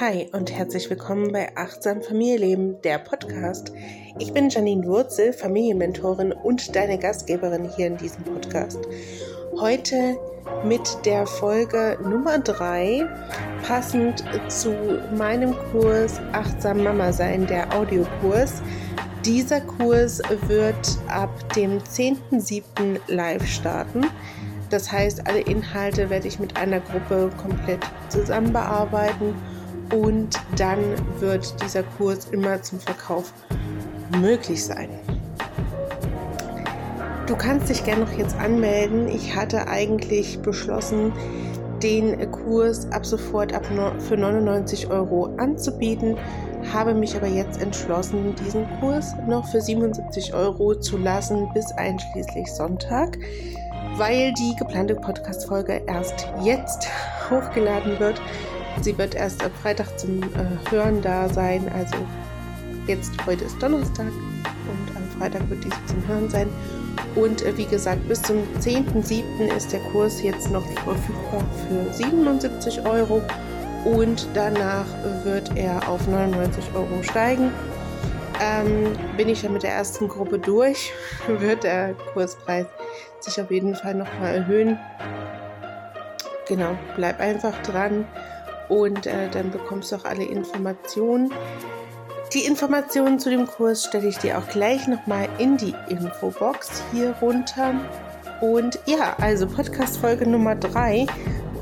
Hi 0.00 0.28
und 0.32 0.50
herzlich 0.50 0.90
willkommen 0.90 1.30
bei 1.30 1.56
Achtsam 1.56 2.02
Familienleben, 2.02 2.82
der 2.82 2.98
Podcast. 2.98 3.72
Ich 4.18 4.32
bin 4.32 4.48
Janine 4.48 4.84
Wurzel, 4.84 5.32
Familienmentorin 5.32 6.32
und 6.32 6.74
deine 6.74 6.98
Gastgeberin 6.98 7.70
hier 7.76 7.86
in 7.86 7.98
diesem 7.98 8.24
Podcast. 8.24 8.80
Heute 9.60 10.18
mit 10.64 11.06
der 11.06 11.24
Folge 11.24 11.98
Nummer 12.02 12.40
3, 12.40 13.06
passend 13.62 14.24
zu 14.48 14.74
meinem 15.16 15.54
Kurs 15.70 16.18
Achtsam 16.32 16.82
Mama 16.82 17.12
sein, 17.12 17.46
der 17.46 17.72
Audiokurs. 17.72 18.60
Dieser 19.24 19.60
Kurs 19.60 20.20
wird 20.48 20.98
ab 21.06 21.54
dem 21.54 21.78
10.07. 21.78 22.98
live 23.06 23.46
starten. 23.46 24.04
Das 24.70 24.90
heißt, 24.90 25.26
alle 25.26 25.40
Inhalte 25.40 26.08
werde 26.10 26.28
ich 26.28 26.38
mit 26.38 26.56
einer 26.56 26.80
Gruppe 26.80 27.30
komplett 27.36 27.80
zusammen 28.08 28.52
bearbeiten 28.52 29.34
und 29.92 30.40
dann 30.56 30.78
wird 31.18 31.54
dieser 31.62 31.82
Kurs 31.82 32.26
immer 32.30 32.62
zum 32.62 32.78
Verkauf 32.78 33.32
möglich 34.20 34.64
sein. 34.64 34.88
Du 37.26 37.36
kannst 37.36 37.68
dich 37.68 37.84
gerne 37.84 38.04
noch 38.04 38.12
jetzt 38.12 38.36
anmelden. 38.38 39.08
Ich 39.08 39.34
hatte 39.36 39.68
eigentlich 39.68 40.40
beschlossen, 40.40 41.12
den 41.82 42.30
Kurs 42.30 42.90
ab 42.92 43.06
sofort 43.06 43.52
ab 43.52 43.64
für 43.98 44.16
99 44.16 44.90
Euro 44.90 45.34
anzubieten, 45.38 46.16
habe 46.72 46.94
mich 46.94 47.16
aber 47.16 47.26
jetzt 47.26 47.60
entschlossen, 47.60 48.34
diesen 48.44 48.66
Kurs 48.80 49.14
noch 49.26 49.46
für 49.46 49.60
77 49.60 50.34
Euro 50.34 50.74
zu 50.74 50.98
lassen 50.98 51.48
bis 51.54 51.72
einschließlich 51.72 52.52
Sonntag 52.52 53.16
weil 53.96 54.32
die 54.34 54.54
geplante 54.56 54.94
Podcast-Folge 54.94 55.82
erst 55.86 56.26
jetzt 56.42 56.88
hochgeladen 57.30 57.98
wird. 57.98 58.20
Sie 58.82 58.96
wird 58.96 59.14
erst 59.14 59.42
am 59.44 59.50
Freitag 59.62 59.98
zum 59.98 60.22
äh, 60.22 60.70
Hören 60.70 61.02
da 61.02 61.28
sein. 61.28 61.70
Also 61.74 61.96
jetzt, 62.86 63.12
heute 63.26 63.44
ist 63.44 63.62
Donnerstag 63.62 64.06
und 64.06 64.96
am 64.96 65.18
Freitag 65.18 65.48
wird 65.50 65.64
diese 65.64 65.86
zum 65.86 66.06
Hören 66.08 66.28
sein. 66.30 66.48
Und 67.14 67.42
äh, 67.42 67.56
wie 67.56 67.66
gesagt, 67.66 68.06
bis 68.08 68.22
zum 68.22 68.38
10.07. 68.60 69.54
ist 69.56 69.72
der 69.72 69.80
Kurs 69.92 70.22
jetzt 70.22 70.50
noch 70.50 70.66
verfügbar 70.84 71.44
für 71.68 71.92
77 71.92 72.86
Euro 72.86 73.22
und 73.84 74.28
danach 74.34 74.86
wird 75.24 75.56
er 75.56 75.88
auf 75.88 76.06
99 76.06 76.64
Euro 76.74 77.02
steigen. 77.02 77.50
Ähm, 78.42 78.96
bin 79.16 79.28
ich 79.28 79.42
dann 79.42 79.52
mit 79.52 79.62
der 79.62 79.72
ersten 79.72 80.08
Gruppe 80.08 80.38
durch, 80.38 80.92
wird 81.26 81.64
der 81.64 81.94
Kurspreis 82.12 82.66
sich 83.20 83.40
auf 83.40 83.50
jeden 83.50 83.74
Fall 83.74 83.94
nochmal 83.94 84.34
erhöhen. 84.36 84.78
Genau, 86.48 86.76
bleib 86.96 87.20
einfach 87.20 87.56
dran 87.62 88.06
und 88.68 89.06
äh, 89.06 89.28
dann 89.30 89.50
bekommst 89.50 89.92
du 89.92 89.96
auch 89.96 90.04
alle 90.04 90.24
Informationen. 90.24 91.32
Die 92.32 92.44
Informationen 92.44 93.18
zu 93.18 93.28
dem 93.28 93.46
Kurs 93.46 93.84
stelle 93.84 94.08
ich 94.08 94.18
dir 94.18 94.38
auch 94.38 94.48
gleich 94.48 94.86
nochmal 94.86 95.28
in 95.38 95.56
die 95.56 95.74
Infobox 95.88 96.82
hier 96.92 97.14
runter. 97.20 97.74
Und 98.40 98.78
ja, 98.86 99.16
also 99.20 99.46
Podcast-Folge 99.48 100.28
Nummer 100.28 100.54
3 100.54 101.06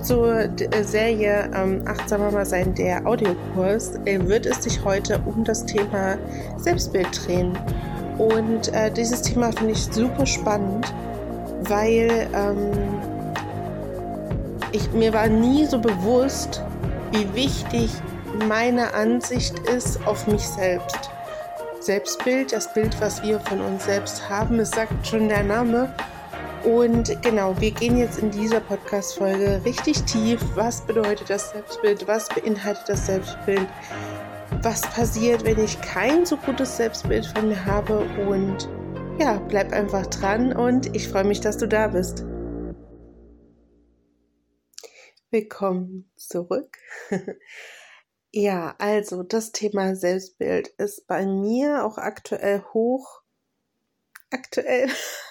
zur 0.02 0.40
äh, 0.40 0.84
Serie 0.84 1.50
ähm, 1.54 1.82
Achtsam 1.86 2.20
Mama 2.20 2.44
sein, 2.44 2.74
der 2.74 3.06
Audiokurs, 3.06 3.96
äh, 4.04 4.20
wird 4.28 4.46
es 4.46 4.62
sich 4.62 4.84
heute 4.84 5.20
um 5.24 5.42
das 5.42 5.64
Thema 5.64 6.18
Selbstbild 6.58 7.26
drehen. 7.26 7.58
Und 8.18 8.72
äh, 8.74 8.90
dieses 8.90 9.22
Thema 9.22 9.52
finde 9.52 9.72
ich 9.72 9.84
super 9.84 10.26
spannend 10.26 10.92
weil 11.62 12.28
ähm, 12.34 12.72
ich, 14.72 14.90
mir 14.92 15.12
war 15.12 15.28
nie 15.28 15.66
so 15.66 15.78
bewusst, 15.78 16.62
wie 17.12 17.34
wichtig 17.34 17.90
meine 18.46 18.92
Ansicht 18.94 19.58
ist 19.60 20.06
auf 20.06 20.26
mich 20.26 20.42
selbst. 20.42 21.10
Selbstbild, 21.80 22.52
das 22.52 22.72
Bild, 22.74 23.00
was 23.00 23.22
wir 23.22 23.40
von 23.40 23.60
uns 23.60 23.84
selbst 23.84 24.28
haben, 24.28 24.58
es 24.60 24.70
sagt 24.70 25.06
schon 25.06 25.28
der 25.28 25.42
Name. 25.42 25.92
Und 26.64 27.22
genau, 27.22 27.54
wir 27.60 27.70
gehen 27.70 27.96
jetzt 27.96 28.18
in 28.18 28.30
dieser 28.30 28.60
Podcast-Folge 28.60 29.62
richtig 29.64 30.02
tief. 30.02 30.40
Was 30.54 30.80
bedeutet 30.82 31.30
das 31.30 31.50
Selbstbild? 31.52 32.06
Was 32.06 32.28
beinhaltet 32.28 32.88
das 32.88 33.06
Selbstbild? 33.06 33.66
Was 34.62 34.82
passiert, 34.82 35.44
wenn 35.44 35.64
ich 35.64 35.80
kein 35.80 36.26
so 36.26 36.36
gutes 36.36 36.76
Selbstbild 36.76 37.26
von 37.26 37.48
mir 37.48 37.64
habe? 37.64 38.00
Und 38.28 38.68
ja, 39.18 39.38
bleib 39.48 39.72
einfach 39.72 40.06
dran 40.06 40.52
und 40.52 40.94
ich 40.94 41.08
freue 41.08 41.24
mich, 41.24 41.40
dass 41.40 41.58
du 41.58 41.66
da 41.66 41.88
bist. 41.88 42.24
Willkommen 45.30 46.10
zurück. 46.16 46.78
ja, 48.30 48.76
also 48.78 49.24
das 49.24 49.50
Thema 49.50 49.96
Selbstbild 49.96 50.68
ist 50.78 51.08
bei 51.08 51.26
mir 51.26 51.84
auch 51.84 51.98
aktuell 51.98 52.62
hoch. 52.72 53.22
Aktuell, 54.30 54.88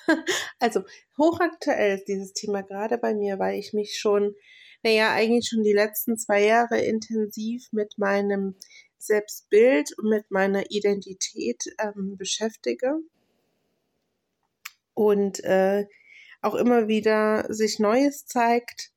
also 0.60 0.84
hochaktuell 1.18 1.98
ist 1.98 2.10
dieses 2.10 2.34
Thema 2.34 2.64
gerade 2.64 2.98
bei 2.98 3.14
mir, 3.14 3.40
weil 3.40 3.58
ich 3.58 3.72
mich 3.72 3.98
schon, 3.98 4.36
naja, 4.84 5.14
eigentlich 5.14 5.48
schon 5.48 5.64
die 5.64 5.74
letzten 5.74 6.18
zwei 6.18 6.44
Jahre 6.44 6.82
intensiv 6.82 7.70
mit 7.72 7.98
meinem 7.98 8.56
Selbstbild 8.98 9.98
und 9.98 10.10
mit 10.10 10.30
meiner 10.30 10.72
Identität 10.72 11.64
ähm, 11.80 12.18
beschäftige 12.18 12.98
und 14.98 15.44
äh, 15.44 15.86
auch 16.42 16.56
immer 16.56 16.88
wieder 16.88 17.46
sich 17.54 17.78
Neues 17.78 18.26
zeigt. 18.26 18.90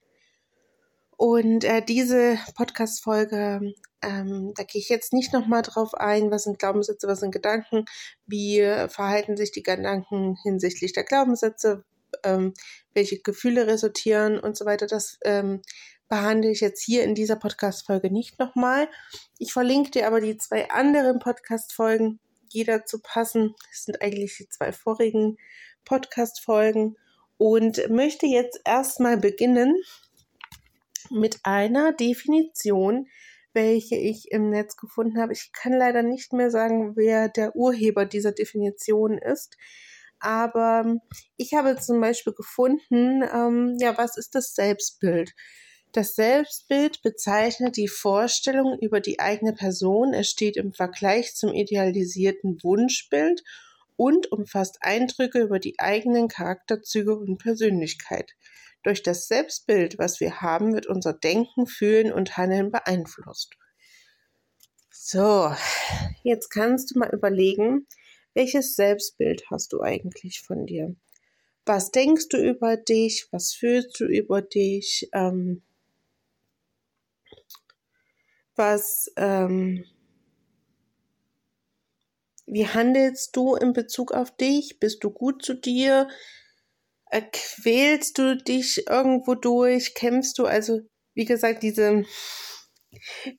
Und 1.19 1.63
äh, 1.65 1.83
diese 1.85 2.39
Podcast-Folge, 2.55 3.75
ähm, 4.01 4.55
da 4.57 4.63
gehe 4.63 4.81
ich 4.81 4.89
jetzt 4.89 5.13
nicht 5.13 5.35
nochmal 5.35 5.61
drauf 5.61 5.93
ein, 5.93 6.31
was 6.31 6.45
sind 6.45 6.59
Glaubenssätze, 6.59 7.07
was 7.07 7.21
sind 7.21 7.33
Gedanken, 7.33 7.85
wie 8.27 8.61
verhalten 8.89 9.37
sich 9.37 9.53
die 9.53 9.63
Gedanken 9.63 10.39
hinsichtlich 10.43 10.95
der 10.95 11.05
Glaubenssätze, 11.05 11.85
ähm, 12.25 12.55
welche 12.95 13.21
Gefühle 13.21 13.67
resultieren 13.67 14.41
und 14.41 14.57
so 14.57 14.65
weiter. 14.65 14.87
Das 14.87 15.19
ähm, 15.23 15.61
behandle 16.09 16.51
ich 16.51 16.63
jetzt 16.63 16.83
hier 16.83 17.05
in 17.05 17.15
dieser 17.15 17.37
Podcast-Folge 17.37 18.11
nicht 18.11 18.39
nochmal. 18.39 18.89
Ich 19.37 19.53
verlinke 19.53 19.91
dir 19.91 20.07
aber 20.07 20.23
die 20.23 20.39
zwei 20.39 20.71
anderen 20.71 21.19
Podcast-Folgen, 21.19 22.21
jeder 22.49 22.87
zu 22.87 23.01
passen. 23.01 23.55
Das 23.71 23.85
sind 23.85 24.01
eigentlich 24.01 24.39
die 24.39 24.49
zwei 24.49 24.73
vorigen 24.73 25.37
Podcast-Folgen 25.91 26.97
und 27.37 27.91
möchte 27.91 28.27
jetzt 28.27 28.61
erstmal 28.65 29.17
beginnen 29.17 29.75
mit 31.11 31.41
einer 31.43 31.93
Definition, 31.93 33.09
welche 33.53 33.97
ich 33.97 34.31
im 34.31 34.51
Netz 34.51 34.77
gefunden 34.77 35.21
habe. 35.21 35.33
Ich 35.33 35.51
kann 35.53 35.73
leider 35.73 36.05
nicht 36.05 36.33
mehr 36.33 36.53
sagen, 36.53 36.95
wer 36.95 37.29
der 37.29 37.57
Urheber 37.57 38.07
dieser 38.07 38.31
Definition 38.31 39.19
ist. 39.19 39.57
Aber 40.21 41.01
ich 41.37 41.55
habe 41.55 41.77
zum 41.77 42.01
Beispiel 42.01 42.35
gefunden, 42.35 43.25
ähm, 43.25 43.77
ja, 43.81 43.99
was 43.99 44.17
ist 44.17 44.37
das 44.37 44.55
Selbstbild? 44.55 45.35
Das 45.91 46.15
Selbstbild 46.15 47.03
bezeichnet 47.03 47.77
die 47.77 47.89
Vorstellung 47.89 48.79
über 48.81 49.01
die 49.01 49.19
eigene 49.19 49.55
Person. 49.55 50.15
Es 50.15 50.29
steht 50.29 50.57
im 50.57 50.73
Vergleich 50.73 51.35
zum 51.35 51.53
idealisierten 51.53 52.63
Wunschbild 52.63 53.43
und 54.01 54.33
umfasst 54.33 54.79
Eindrücke 54.81 55.43
über 55.43 55.59
die 55.59 55.79
eigenen 55.79 56.29
Charakterzüge 56.29 57.15
und 57.15 57.37
Persönlichkeit. 57.37 58.33
Durch 58.83 59.03
das 59.03 59.29
Selbstbild, 59.29 59.99
was 59.99 60.21
wir 60.21 60.41
haben, 60.41 60.73
wird 60.73 60.87
unser 60.87 61.13
Denken, 61.13 61.67
Fühlen 61.67 62.11
und 62.11 62.39
Handeln 62.39 62.71
beeinflusst. 62.71 63.59
So, 64.91 65.55
jetzt 66.23 66.49
kannst 66.49 66.95
du 66.95 66.99
mal 66.99 67.11
überlegen, 67.13 67.87
welches 68.33 68.75
Selbstbild 68.75 69.51
hast 69.51 69.75
du 69.75 69.83
eigentlich 69.83 70.41
von 70.41 70.65
dir? 70.65 70.97
Was 71.67 71.91
denkst 71.91 72.29
du 72.31 72.39
über 72.39 72.79
dich? 72.79 73.29
Was 73.33 73.53
fühlst 73.53 74.01
du 74.01 74.07
über 74.07 74.41
dich? 74.41 75.11
Ähm, 75.13 75.61
was 78.57 79.13
ähm, 79.17 79.85
wie 82.51 82.67
handelst 82.67 83.37
du 83.37 83.55
in 83.55 83.73
Bezug 83.73 84.13
auf 84.13 84.37
dich? 84.37 84.81
Bist 84.81 85.05
du 85.05 85.11
gut 85.11 85.45
zu 85.45 85.55
dir? 85.55 86.09
Äh, 87.11 87.23
quälst 87.33 88.19
du 88.19 88.37
dich 88.37 88.89
irgendwo 88.89 89.37
durch? 89.37 89.95
Kämpfst 89.95 90.37
du? 90.37 90.47
Also, 90.47 90.81
wie 91.15 91.27
gesagt, 91.27 91.63
diese, 91.63 92.05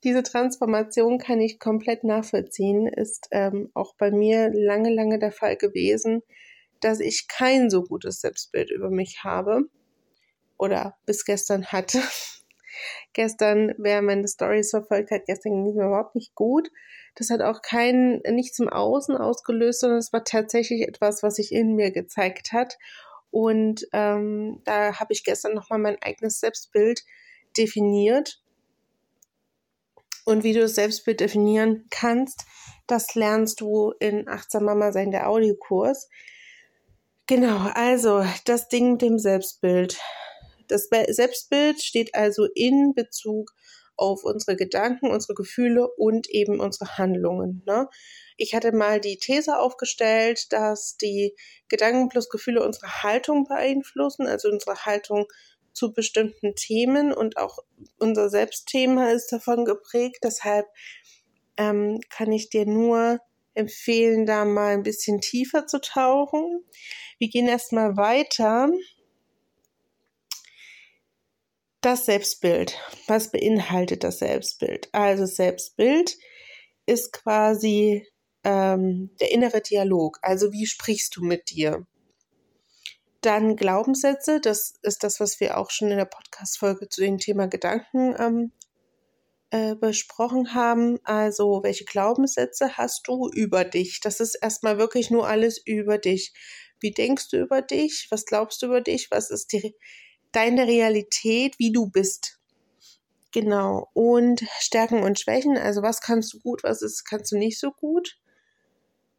diese 0.06 0.24
Transformation 0.24 1.18
kann 1.18 1.42
ich 1.42 1.60
komplett 1.60 2.06
nachvollziehen. 2.06 2.88
Ist 2.88 3.28
ähm, 3.32 3.70
auch 3.74 3.96
bei 3.98 4.12
mir 4.12 4.50
lange, 4.54 4.94
lange 4.94 5.20
der 5.20 5.34
Fall 5.34 5.58
gewesen, 5.58 6.22
dass 6.80 7.02
ich 7.02 7.28
kein 7.28 7.70
so 7.70 7.84
gutes 7.84 8.22
Selbstbild 8.22 8.72
über 8.72 8.90
mich 8.90 9.26
habe 9.26 9.64
oder 10.58 10.96
bis 11.06 11.26
gestern 11.26 11.66
hatte. 11.66 12.00
gestern, 13.14 13.74
wer 13.78 14.02
meine 14.02 14.28
Stories 14.30 14.70
verfolgt 14.70 15.12
hat, 15.12 15.26
gestern 15.26 15.52
ging 15.52 15.68
es 15.68 15.76
mir 15.76 15.88
überhaupt 15.88 16.16
nicht 16.16 16.34
gut. 16.34 16.70
Das 17.16 17.30
hat 17.30 17.42
auch 17.42 17.62
kein, 17.62 18.22
nichts 18.30 18.60
im 18.60 18.70
Außen 18.70 19.18
ausgelöst, 19.18 19.82
sondern 19.82 20.00
es 20.00 20.14
war 20.14 20.24
tatsächlich 20.24 20.88
etwas, 20.88 21.24
was 21.24 21.36
sich 21.36 21.52
in 21.52 21.76
mir 21.76 21.92
gezeigt 21.92 22.54
hat. 22.54 22.78
Und 23.32 23.88
ähm, 23.94 24.62
da 24.66 25.00
habe 25.00 25.14
ich 25.14 25.24
gestern 25.24 25.54
nochmal 25.54 25.80
mein 25.80 26.02
eigenes 26.02 26.40
Selbstbild 26.40 27.04
definiert. 27.58 28.42
Und 30.26 30.44
wie 30.44 30.54
du 30.54 30.62
das 30.62 30.76
Selbstbild 30.76 31.20
definieren 31.20 31.86
kannst, 31.90 32.46
das 32.88 33.16
lernst 33.16 33.62
du 33.62 33.94
in 34.00 34.28
Achtsam 34.28 34.66
Mama 34.66 34.92
sein, 34.92 35.12
der 35.12 35.30
Audiokurs. 35.30 36.10
Genau, 37.28 37.70
also 37.74 38.26
das 38.46 38.68
Ding 38.68 38.94
mit 38.94 39.02
dem 39.02 39.18
Selbstbild. 39.18 39.98
Das 40.68 40.90
Selbstbild 41.08 41.82
steht 41.82 42.16
also 42.16 42.46
in 42.56 42.94
Bezug 42.94 43.54
auf 44.02 44.24
unsere 44.24 44.58
Gedanken, 44.58 45.12
unsere 45.12 45.36
Gefühle 45.36 45.88
und 45.88 46.28
eben 46.30 46.60
unsere 46.60 46.98
Handlungen. 46.98 47.62
Ne? 47.68 47.88
Ich 48.36 48.56
hatte 48.56 48.72
mal 48.72 49.00
die 49.00 49.18
These 49.18 49.60
aufgestellt, 49.60 50.52
dass 50.52 50.98
die 50.98 51.36
Gedanken 51.70 52.10
plus 52.10 52.30
Gefühle 52.30 52.66
unsere 52.66 53.04
Haltung 53.04 53.46
beeinflussen, 53.46 54.26
also 54.26 54.50
unsere 54.50 54.86
Haltung 54.86 55.28
zu 55.74 55.94
bestimmten 55.94 56.56
Themen 56.56 57.14
und 57.14 57.38
auch 57.38 57.60
unser 58.00 58.30
Selbstthema 58.30 59.12
ist 59.12 59.32
davon 59.32 59.66
geprägt. 59.66 60.20
Deshalb 60.24 60.66
ähm, 61.58 62.00
kann 62.10 62.32
ich 62.32 62.50
dir 62.50 62.66
nur 62.66 63.20
empfehlen, 63.54 64.26
da 64.26 64.46
mal 64.46 64.74
ein 64.74 64.84
bisschen 64.84 65.22
tiefer 65.22 65.68
zu 65.68 65.80
tauchen. 65.80 66.64
Wir 67.20 67.30
gehen 67.30 67.48
erstmal 67.48 67.98
weiter. 67.98 68.70
Das 71.82 72.06
Selbstbild. 72.06 72.78
Was 73.08 73.32
beinhaltet 73.32 74.04
das 74.04 74.20
Selbstbild? 74.20 74.90
Also 74.92 75.26
Selbstbild 75.26 76.16
ist 76.86 77.12
quasi 77.12 78.08
ähm, 78.44 79.10
der 79.20 79.32
innere 79.32 79.62
Dialog. 79.62 80.20
Also 80.22 80.52
wie 80.52 80.68
sprichst 80.68 81.16
du 81.16 81.24
mit 81.24 81.50
dir? 81.50 81.88
Dann 83.22 83.56
Glaubenssätze, 83.56 84.40
das 84.40 84.76
ist 84.84 85.04
das, 85.04 85.20
was 85.20 85.40
wir 85.40 85.58
auch 85.58 85.72
schon 85.72 85.90
in 85.90 85.98
der 85.98 86.06
Podcast-Folge 86.06 86.88
zu 86.88 87.02
dem 87.02 87.18
Thema 87.18 87.48
Gedanken 87.48 88.16
ähm, 88.20 88.52
äh, 89.50 89.76
besprochen 89.76 90.54
haben. 90.54 91.00
Also, 91.04 91.62
welche 91.64 91.86
Glaubenssätze 91.86 92.78
hast 92.78 93.08
du 93.08 93.30
über 93.30 93.64
dich? 93.64 94.00
Das 94.02 94.20
ist 94.20 94.36
erstmal 94.36 94.78
wirklich 94.78 95.12
nur 95.12 95.28
alles 95.28 95.62
über 95.64 95.98
dich. 95.98 96.34
Wie 96.80 96.92
denkst 96.92 97.30
du 97.30 97.38
über 97.38 97.62
dich? 97.62 98.08
Was 98.10 98.26
glaubst 98.26 98.62
du 98.62 98.68
über 98.68 98.82
dich? 98.82 99.10
Was 99.12 99.30
ist 99.30 99.52
die, 99.52 99.76
deine 100.32 100.68
Realität, 100.68 101.60
wie 101.60 101.72
du 101.72 101.88
bist? 101.88 102.40
Genau. 103.32 103.90
Und 103.94 104.44
Stärken 104.60 105.04
und 105.04 105.20
Schwächen, 105.20 105.58
also 105.58 105.82
was 105.82 106.02
kannst 106.02 106.34
du 106.34 106.40
gut, 106.40 106.64
was 106.64 106.82
ist, 106.82 107.06
kannst 107.06 107.32
du 107.32 107.38
nicht 107.38 107.60
so 107.60 107.72
gut? 107.72 108.18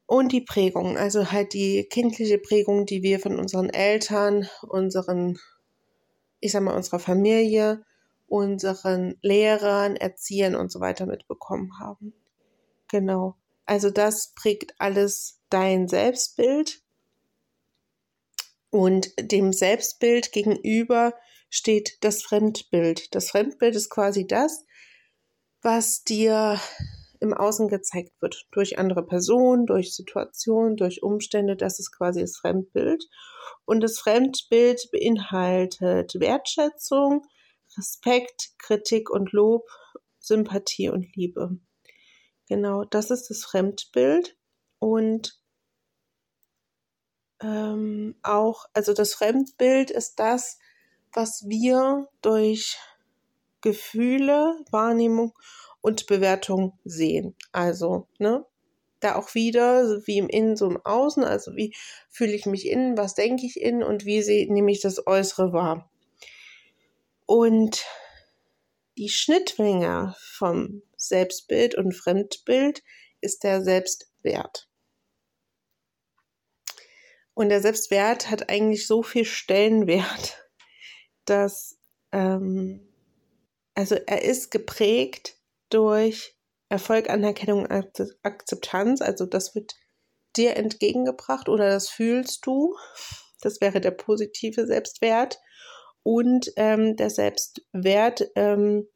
Und 0.07 0.33
die 0.33 0.43
Prägung, 0.43 0.99
also 0.99 1.33
halt 1.33 1.55
die 1.55 1.85
kindliche 1.89 2.39
Prägung, 2.39 2.85
die 2.85 3.03
wir 3.03 3.19
von 3.19 3.39
unseren 3.39 3.71
Eltern, 3.71 4.49
unseren, 4.69 5.39
ich 6.41 6.53
sag 6.53 6.63
mal, 6.63 6.77
unserer 6.77 6.99
Familie, 6.99 7.83
unseren 8.27 9.17
Lehrern, 9.23 9.97
Erziehern 9.97 10.55
und 10.55 10.71
so 10.71 10.81
weiter 10.81 11.07
mitbekommen 11.07 11.79
haben. 11.79 12.13
Genau. 12.89 13.37
Also 13.65 13.91
das 13.91 14.35
prägt 14.35 14.75
alles 14.79 15.41
dein 15.49 15.89
Selbstbild. 15.89 16.82
Und 18.73 19.13
dem 19.21 19.53
Selbstbild 19.53 20.33
gegenüber 20.33 21.13
steht 21.51 21.99
das 22.01 22.23
Fremdbild. 22.23 23.15
Das 23.15 23.31
Fremdbild 23.31 23.77
ist 23.77 23.91
quasi 23.91 24.27
das, 24.27 24.65
was 25.61 26.05
dir 26.05 26.59
im 27.21 27.35
Außen 27.35 27.69
gezeigt 27.69 28.15
wird. 28.23 28.47
Durch 28.51 28.79
andere 28.79 29.05
Personen, 29.05 29.67
durch 29.67 29.95
Situationen, 29.95 30.77
durch 30.79 31.03
Umstände. 31.03 31.55
Das 31.55 31.79
ist 31.79 31.93
quasi 31.93 32.23
das 32.23 32.39
Fremdbild. 32.39 33.05
Und 33.67 33.83
das 33.83 33.99
Fremdbild 33.99 34.89
beinhaltet 34.91 36.15
Wertschätzung, 36.19 37.27
Respekt, 37.77 38.53
Kritik 38.57 39.11
und 39.11 39.33
Lob, 39.33 39.69
Sympathie 40.19 40.89
und 40.89 41.15
Liebe. 41.15 41.59
Genau, 42.49 42.85
das 42.85 43.11
ist 43.11 43.29
das 43.29 43.45
Fremdbild. 43.45 44.35
Und 44.79 45.42
ähm, 47.43 48.15
auch, 48.23 48.67
also 48.73 48.93
das 48.93 49.15
Fremdbild 49.15 49.91
ist 49.91 50.19
das, 50.19 50.59
was 51.13 51.45
wir 51.47 52.09
durch 52.23 52.79
Gefühle, 53.61 54.65
Wahrnehmung 54.71 55.33
und 55.81 56.07
Bewertung 56.07 56.79
sehen. 56.85 57.37
Also, 57.53 58.09
ne, 58.19 58.45
da 59.01 59.17
auch 59.17 59.35
wieder, 59.35 60.01
wie 60.07 60.19
im 60.19 60.29
Innen, 60.29 60.57
so 60.57 60.69
im 60.69 60.85
Außen, 60.85 61.25
also 61.25 61.57
wie 61.57 61.75
fühle 62.09 62.33
ich 62.33 62.47
mich 62.47 62.69
innen, 62.69 62.97
was 62.97 63.15
denke 63.15 63.47
ich 63.47 63.61
innen 63.61 63.83
und 63.83 64.05
wie 64.05 64.23
sehe, 64.23 64.53
nehme 64.53 64.71
ich 64.71 64.81
das 64.81 65.07
Äußere 65.07 65.53
wahr. 65.53 65.91
Und 67.27 67.85
die 68.97 69.09
Schnittmenge 69.09 70.15
vom 70.19 70.83
Selbstbild 70.97 71.75
und 71.75 71.93
Fremdbild 71.93 72.83
ist 73.21 73.43
der 73.43 73.63
Selbstwert. 73.63 74.69
Und 77.35 77.49
der 77.49 77.61
Selbstwert 77.61 78.31
hat 78.31 78.51
eigentlich 78.51 78.87
so 78.87 79.03
viel 79.03 79.25
Stellenwert, 79.25 80.39
dass, 81.25 81.79
ähm, 82.13 82.89
also 83.75 83.95
er 83.95 84.23
ist 84.23 84.51
geprägt 84.51 85.39
durch 85.71 86.37
Erfolg, 86.69 87.09
Anerkennung, 87.11 87.67
Akzeptanz. 87.67 89.01
Also 89.01 89.27
das 89.27 89.55
wird 89.55 89.75
dir 90.37 90.57
entgegengebracht 90.57 91.49
oder 91.49 91.69
das 91.69 91.89
fühlst 91.89 92.47
du. 92.47 92.77
Das 93.41 93.61
wäre 93.61 93.81
der 93.81 93.91
positive 93.91 94.67
Selbstwert. 94.67 95.41
Und 96.03 96.53
ähm, 96.57 96.97
der 96.97 97.11
Selbstwert 97.11 98.31
ähm, 98.35 98.89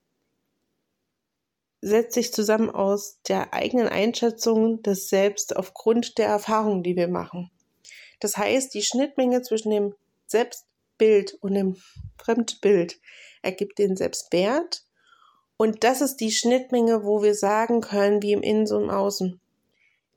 setzt 1.81 2.15
sich 2.15 2.33
zusammen 2.33 2.71
aus 2.71 3.21
der 3.29 3.55
eigenen 3.55 3.89
Einschätzung 3.89 4.83
des 4.83 5.09
Selbst 5.09 5.57
aufgrund 5.57 6.19
der 6.19 6.29
Erfahrungen, 6.29 6.83
die 6.83 6.97
wir 6.97 7.09
machen. 7.09 7.51
Das 8.21 8.37
heißt, 8.37 8.75
die 8.75 8.83
Schnittmenge 8.83 9.43
zwischen 9.43 9.71
dem 9.71 9.95
Selbstbild 10.27 11.35
und 11.41 11.55
dem 11.55 11.77
Fremdbild 12.19 13.01
ergibt 13.43 13.79
den 13.79 13.97
Selbstwert 13.97 14.87
und 15.57 15.85
das 15.85 16.01
ist 16.01 16.17
die 16.17 16.33
Schnittmenge, 16.33 17.05
wo 17.05 17.23
wir 17.23 17.35
sagen 17.35 17.81
können, 17.81 18.23
wie 18.23 18.33
im 18.33 18.43
Innen 18.43 18.67
so 18.67 18.79
im 18.81 18.91
Außen. 18.91 19.41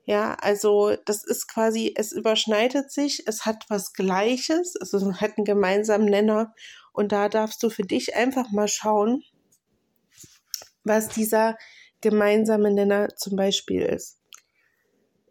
Ja, 0.04 0.34
also 0.40 0.96
das 1.04 1.24
ist 1.24 1.46
quasi, 1.48 1.94
es 1.96 2.12
überschneidet 2.12 2.90
sich, 2.90 3.26
es 3.26 3.46
hat 3.46 3.64
was 3.68 3.92
Gleiches, 3.92 4.76
also 4.76 4.98
es 5.10 5.20
hat 5.20 5.38
einen 5.38 5.44
gemeinsamen 5.44 6.06
Nenner. 6.06 6.54
Und 6.92 7.12
da 7.12 7.28
darfst 7.28 7.62
du 7.62 7.70
für 7.70 7.84
dich 7.84 8.16
einfach 8.16 8.50
mal 8.50 8.68
schauen, 8.68 9.22
was 10.84 11.08
dieser 11.08 11.56
gemeinsame 12.00 12.70
Nenner 12.72 13.08
zum 13.16 13.36
Beispiel 13.36 13.82
ist. 13.82 14.18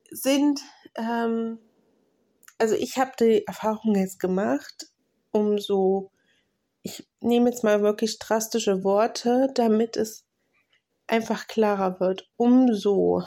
Sind, 0.10 0.62
ähm, 0.96 1.60
also 2.60 2.76
ich 2.76 2.98
habe 2.98 3.12
die 3.20 3.48
Erfahrung 3.48 3.96
jetzt 3.96 4.20
gemacht, 4.20 4.88
umso 5.32 6.12
ich 6.82 7.10
nehme 7.22 7.50
jetzt 7.50 7.64
mal 7.64 7.82
wirklich 7.82 8.20
drastische 8.20 8.84
Worte, 8.84 9.50
damit 9.56 9.98
es 9.98 10.26
einfach 11.08 11.48
klarer 11.48 12.00
wird. 12.00 12.30
Umso 12.38 13.24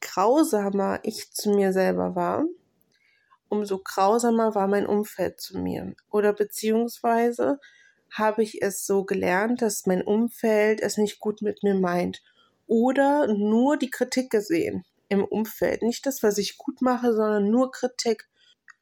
grausamer 0.00 1.00
ich 1.02 1.32
zu 1.32 1.50
mir 1.50 1.72
selber 1.72 2.14
war, 2.14 2.44
umso 3.48 3.78
grausamer 3.78 4.54
war 4.54 4.68
mein 4.68 4.86
Umfeld 4.86 5.40
zu 5.40 5.58
mir. 5.58 5.94
Oder 6.10 6.32
beziehungsweise 6.32 7.58
habe 8.10 8.42
ich 8.42 8.62
es 8.62 8.86
so 8.86 9.04
gelernt, 9.04 9.62
dass 9.62 9.86
mein 9.86 10.02
Umfeld 10.02 10.80
es 10.80 10.98
nicht 10.98 11.20
gut 11.20 11.42
mit 11.42 11.62
mir 11.62 11.74
meint. 11.74 12.22
Oder 12.66 13.26
nur 13.26 13.76
die 13.76 13.90
Kritik 13.90 14.30
gesehen 14.30 14.84
im 15.08 15.24
Umfeld. 15.24 15.82
Nicht 15.82 16.06
das, 16.06 16.22
was 16.22 16.38
ich 16.38 16.58
gut 16.58 16.80
mache, 16.82 17.12
sondern 17.14 17.50
nur 17.50 17.70
Kritik 17.70 18.28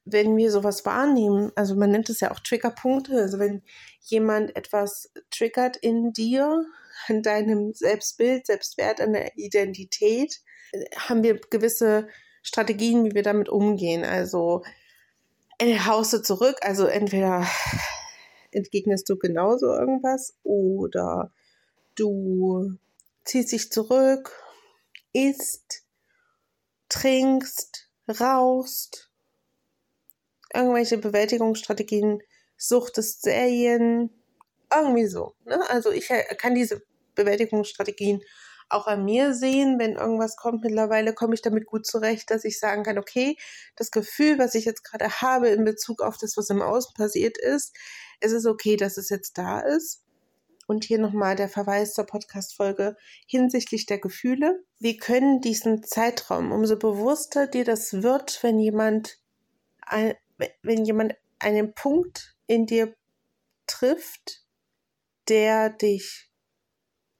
wenn 0.05 0.35
wir 0.35 0.51
sowas 0.51 0.85
wahrnehmen, 0.85 1.51
also 1.55 1.75
man 1.75 1.91
nennt 1.91 2.09
es 2.09 2.19
ja 2.19 2.31
auch 2.31 2.39
Triggerpunkte, 2.39 3.15
also 3.21 3.39
wenn 3.39 3.61
jemand 4.01 4.55
etwas 4.55 5.11
triggert 5.31 5.77
in 5.77 6.11
dir, 6.11 6.65
in 7.07 7.21
deinem 7.21 7.73
Selbstbild, 7.73 8.47
Selbstwert, 8.47 8.99
an 8.99 9.13
der 9.13 9.37
Identität, 9.37 10.41
haben 10.97 11.23
wir 11.23 11.39
gewisse 11.39 12.07
Strategien, 12.41 13.05
wie 13.05 13.15
wir 13.15 13.23
damit 13.23 13.47
umgehen. 13.47 14.03
Also 14.03 14.63
äh, 15.59 15.79
haust 15.79 16.11
du 16.13 16.21
zurück, 16.21 16.57
also 16.61 16.85
entweder 16.85 17.47
entgegnest 18.51 19.09
du 19.09 19.17
genauso 19.17 19.67
irgendwas 19.67 20.35
oder 20.43 21.31
du 21.95 22.77
ziehst 23.23 23.53
dich 23.53 23.71
zurück, 23.71 24.31
isst, 25.13 25.82
trinkst, 26.93 27.89
rauchst, 28.19 29.09
irgendwelche 30.53 30.97
Bewältigungsstrategien, 30.97 32.21
Sucht 32.55 32.97
des 32.97 33.19
Serien, 33.21 34.11
irgendwie 34.71 35.07
so. 35.07 35.35
Ne? 35.45 35.59
Also 35.69 35.91
ich 35.91 36.07
kann 36.37 36.53
diese 36.53 36.83
Bewältigungsstrategien 37.15 38.21
auch 38.69 38.87
an 38.87 39.05
mir 39.05 39.33
sehen, 39.33 39.79
wenn 39.79 39.95
irgendwas 39.95 40.35
kommt. 40.35 40.63
Mittlerweile 40.63 41.13
komme 41.13 41.33
ich 41.33 41.41
damit 41.41 41.65
gut 41.65 41.85
zurecht, 41.85 42.29
dass 42.29 42.43
ich 42.43 42.59
sagen 42.59 42.83
kann, 42.83 42.97
okay, 42.97 43.37
das 43.75 43.91
Gefühl, 43.91 44.37
was 44.37 44.55
ich 44.55 44.65
jetzt 44.65 44.83
gerade 44.83 45.09
habe 45.21 45.49
in 45.49 45.65
Bezug 45.65 46.01
auf 46.01 46.17
das, 46.17 46.37
was 46.37 46.49
im 46.49 46.61
Außen 46.61 46.93
passiert 46.95 47.37
ist, 47.37 47.75
es 48.19 48.31
ist 48.31 48.45
okay, 48.45 48.77
dass 48.77 48.97
es 48.97 49.09
jetzt 49.09 49.37
da 49.37 49.59
ist. 49.59 50.02
Und 50.67 50.83
hier 50.83 50.99
nochmal 50.99 51.35
der 51.35 51.49
Verweis 51.49 51.93
zur 51.93 52.05
Podcast-Folge 52.05 52.95
hinsichtlich 53.27 53.85
der 53.85 53.99
Gefühle. 53.99 54.63
Wir 54.79 54.97
können 54.97 55.41
diesen 55.41 55.83
Zeitraum, 55.83 56.51
umso 56.51 56.77
bewusster 56.77 57.47
dir 57.47 57.65
das 57.65 58.03
wird, 58.03 58.41
wenn 58.43 58.59
jemand, 58.59 59.19
wenn 60.61 60.85
jemand 60.85 61.15
einen 61.39 61.73
Punkt 61.73 62.35
in 62.47 62.65
dir 62.65 62.95
trifft, 63.67 64.43
der 65.27 65.69
dich 65.69 66.29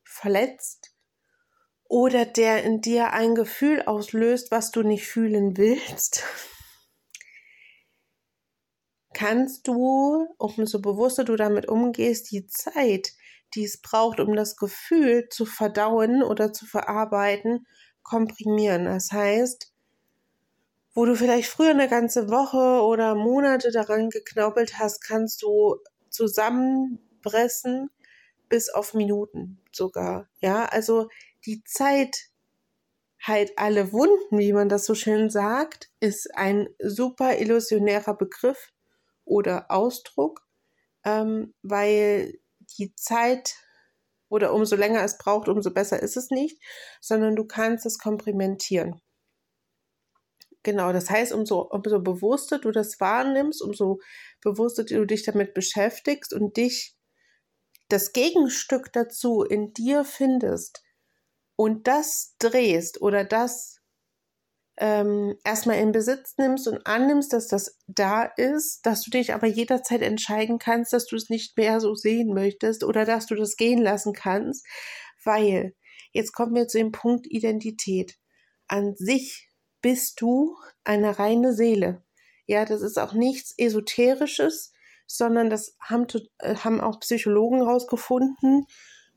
verletzt 0.03 0.93
oder 1.85 2.25
der 2.25 2.63
in 2.63 2.81
dir 2.81 3.11
ein 3.11 3.35
Gefühl 3.35 3.81
auslöst, 3.83 4.51
was 4.51 4.71
du 4.71 4.83
nicht 4.83 5.05
fühlen 5.05 5.57
willst, 5.57 6.23
kannst 9.13 9.67
du, 9.67 10.27
umso 10.37 10.81
bewusster 10.81 11.23
du 11.23 11.35
damit 11.35 11.67
umgehst, 11.67 12.31
die 12.31 12.47
Zeit, 12.47 13.13
die 13.55 13.65
es 13.65 13.81
braucht, 13.81 14.19
um 14.19 14.35
das 14.35 14.55
Gefühl 14.55 15.29
zu 15.29 15.45
verdauen 15.45 16.23
oder 16.23 16.53
zu 16.53 16.65
verarbeiten, 16.65 17.65
komprimieren. 18.03 18.85
Das 18.85 19.11
heißt, 19.11 19.71
wo 20.93 21.05
du 21.05 21.15
vielleicht 21.15 21.49
früher 21.49 21.71
eine 21.71 21.89
ganze 21.89 22.29
Woche 22.29 22.83
oder 22.83 23.15
Monate 23.15 23.71
daran 23.71 24.09
geknaubelt 24.09 24.77
hast, 24.77 25.01
kannst 25.01 25.41
du 25.41 25.77
zusammenpressen 26.09 27.89
bis 28.49 28.69
auf 28.69 28.93
Minuten 28.93 29.59
sogar. 29.71 30.29
Ja, 30.39 30.65
also 30.65 31.09
die 31.45 31.63
Zeit 31.63 32.29
halt 33.19 33.53
alle 33.57 33.91
Wunden, 33.93 34.37
wie 34.37 34.53
man 34.53 34.69
das 34.69 34.85
so 34.85 34.95
schön 34.95 35.29
sagt, 35.29 35.89
ist 35.99 36.35
ein 36.35 36.67
super 36.79 37.39
illusionärer 37.39 38.15
Begriff 38.15 38.71
oder 39.25 39.71
Ausdruck, 39.71 40.45
ähm, 41.05 41.53
weil 41.63 42.37
die 42.77 42.95
Zeit 42.95 43.55
oder 44.29 44.53
umso 44.53 44.75
länger 44.75 45.03
es 45.03 45.17
braucht, 45.17 45.47
umso 45.47 45.71
besser 45.71 46.01
ist 46.01 46.17
es 46.17 46.29
nicht, 46.31 46.61
sondern 47.01 47.35
du 47.35 47.45
kannst 47.45 47.85
es 47.85 47.99
komprimentieren. 47.99 49.01
Genau, 50.63 50.93
das 50.93 51.09
heißt, 51.09 51.33
umso, 51.33 51.61
umso 51.61 52.01
bewusster 52.01 52.57
du 52.57 52.71
das 52.71 52.99
wahrnimmst, 52.99 53.61
umso 53.61 53.99
bewusster 54.41 54.85
du 54.85 55.05
dich 55.05 55.23
damit 55.23 55.53
beschäftigst 55.53 56.33
und 56.33 56.55
dich 56.55 56.95
das 57.89 58.13
Gegenstück 58.13 58.91
dazu 58.93 59.43
in 59.43 59.73
dir 59.73 60.05
findest 60.05 60.83
und 61.55 61.87
das 61.87 62.35
drehst 62.39 63.01
oder 63.01 63.25
das 63.25 63.82
ähm, 64.83 65.37
erstmal 65.45 65.77
in 65.77 65.93
Besitz 65.93 66.35
nimmst 66.37 66.67
und 66.67 66.85
annimmst, 66.85 67.31
dass 67.31 67.47
das 67.47 67.79
da 67.87 68.23
ist, 68.23 68.85
dass 68.85 69.01
du 69.03 69.11
dich 69.11 69.33
aber 69.33 69.47
jederzeit 69.47 70.01
entscheiden 70.01 70.59
kannst, 70.59 70.91
dass 70.91 71.05
du 71.05 71.15
es 71.15 71.29
nicht 71.29 71.55
mehr 71.55 71.79
so 71.79 71.95
sehen 71.95 72.33
möchtest 72.33 72.83
oder 72.83 73.05
dass 73.05 73.25
du 73.25 73.35
das 73.35 73.55
gehen 73.55 73.81
lassen 73.81 74.11
kannst, 74.11 74.67
weil 75.23 75.73
jetzt 76.11 76.33
kommen 76.33 76.53
wir 76.53 76.67
zu 76.67 76.79
dem 76.79 76.91
Punkt 76.91 77.27
Identität. 77.27 78.17
An 78.67 78.93
sich 78.93 79.49
bist 79.81 80.19
du 80.19 80.57
eine 80.83 81.17
reine 81.17 81.53
Seele. 81.53 82.03
Ja, 82.45 82.65
das 82.65 82.81
ist 82.81 82.99
auch 82.99 83.13
nichts 83.13 83.53
Esoterisches, 83.57 84.73
sondern 85.07 85.49
das 85.49 85.77
haben, 85.79 86.07
äh, 86.39 86.55
haben 86.55 86.81
auch 86.81 86.99
Psychologen 86.99 87.59
herausgefunden. 87.59 88.65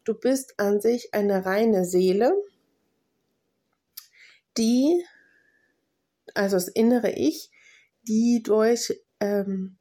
Du 0.05 0.15
bist 0.15 0.61
an 0.61 0.81
sich 0.81 1.13
eine 1.13 1.45
reine 1.45 1.85
Seele, 1.85 2.33
die 4.57 5.05
also 6.37 6.57
das 6.57 6.69
innere 6.69 7.11
Ich, 7.11 7.50
die 8.02 8.43
durch 8.45 8.93
ähm, 9.21 9.78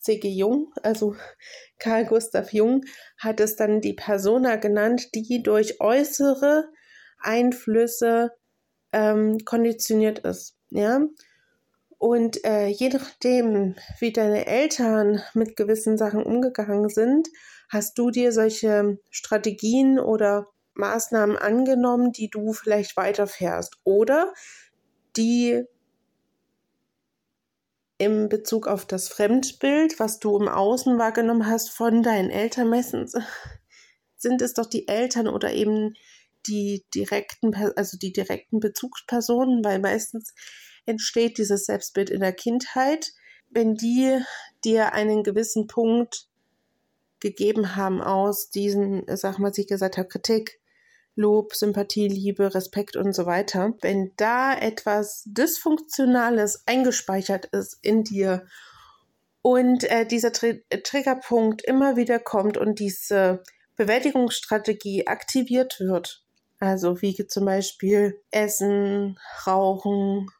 C.G. 0.00 0.28
Jung, 0.28 0.72
also 0.82 1.16
Karl 1.78 2.06
Gustav 2.06 2.52
Jung, 2.52 2.84
hat 3.18 3.40
es 3.40 3.56
dann 3.56 3.80
die 3.80 3.94
Persona 3.94 4.56
genannt, 4.56 5.14
die 5.14 5.42
durch 5.42 5.80
äußere 5.80 6.68
Einflüsse 7.18 8.32
ähm, 8.92 9.38
konditioniert 9.44 10.20
ist. 10.20 10.56
Ja. 10.70 11.00
Und 11.98 12.44
äh, 12.44 12.66
je 12.66 12.90
nachdem, 12.90 13.76
wie 13.98 14.12
deine 14.12 14.46
Eltern 14.46 15.22
mit 15.32 15.56
gewissen 15.56 15.96
Sachen 15.96 16.22
umgegangen 16.22 16.90
sind, 16.90 17.28
hast 17.70 17.96
du 17.98 18.10
dir 18.10 18.30
solche 18.30 18.98
Strategien 19.10 19.98
oder 19.98 20.48
Maßnahmen 20.74 21.38
angenommen, 21.38 22.12
die 22.12 22.28
du 22.28 22.52
vielleicht 22.52 22.96
weiterfährst. 22.96 23.78
Oder 23.84 24.34
die 25.16 25.64
im 27.98 28.28
Bezug 28.28 28.66
auf 28.66 28.86
das 28.86 29.08
Fremdbild, 29.08 29.98
was 30.00 30.18
du 30.18 30.36
im 30.36 30.48
Außen 30.48 30.98
wahrgenommen 30.98 31.46
hast 31.46 31.70
von 31.70 32.02
deinen 32.02 32.30
Eltern, 32.30 32.68
meistens 32.68 33.14
sind 34.16 34.42
es 34.42 34.54
doch 34.54 34.66
die 34.66 34.88
Eltern 34.88 35.28
oder 35.28 35.52
eben 35.52 35.94
die 36.46 36.84
direkten, 36.94 37.54
also 37.76 37.96
die 37.96 38.12
direkten 38.12 38.60
Bezugspersonen, 38.60 39.64
weil 39.64 39.78
meistens 39.78 40.34
entsteht 40.86 41.38
dieses 41.38 41.64
Selbstbild 41.64 42.10
in 42.10 42.20
der 42.20 42.32
Kindheit, 42.32 43.12
wenn 43.50 43.74
die 43.74 44.18
dir 44.64 44.92
einen 44.92 45.22
gewissen 45.22 45.66
Punkt 45.66 46.28
gegeben 47.20 47.76
haben 47.76 48.02
aus 48.02 48.50
diesen, 48.50 49.04
sag 49.16 49.38
mal, 49.38 49.52
ich 49.56 49.66
gesagt 49.66 49.96
habe, 49.96 50.08
Kritik, 50.08 50.60
Lob, 51.16 51.54
Sympathie, 51.54 52.08
Liebe, 52.08 52.54
Respekt 52.54 52.96
und 52.96 53.12
so 53.14 53.26
weiter, 53.26 53.74
wenn 53.80 54.12
da 54.16 54.54
etwas 54.56 55.22
Dysfunktionales 55.26 56.64
eingespeichert 56.66 57.46
ist 57.46 57.78
in 57.82 58.04
dir 58.04 58.46
und 59.42 59.84
äh, 59.84 60.06
dieser 60.06 60.32
Tr 60.32 60.54
Triggerpunkt 60.82 61.62
immer 61.62 61.96
wieder 61.96 62.18
kommt 62.18 62.56
und 62.56 62.78
diese 62.78 63.42
Bewältigungsstrategie 63.76 65.06
aktiviert 65.06 65.80
wird, 65.80 66.24
also 66.60 67.02
wie 67.02 67.26
zum 67.26 67.44
Beispiel 67.44 68.20
Essen, 68.30 69.18
Rauchen, 69.46 70.30